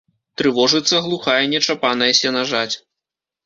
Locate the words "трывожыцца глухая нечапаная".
0.41-2.11